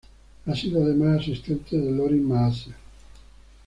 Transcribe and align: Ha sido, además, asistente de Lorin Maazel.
Ha 0.47 0.55
sido, 0.55 0.83
además, 0.83 1.19
asistente 1.21 1.77
de 1.77 1.91
Lorin 1.91 2.27
Maazel. 2.27 2.73